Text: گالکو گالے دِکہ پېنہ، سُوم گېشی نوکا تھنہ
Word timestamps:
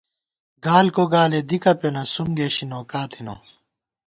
گالکو 0.65 1.03
گالے 1.13 1.39
دِکہ 1.49 1.73
پېنہ، 1.79 2.03
سُوم 2.13 2.29
گېشی 2.37 2.65
نوکا 2.71 3.01
تھنہ 3.11 3.35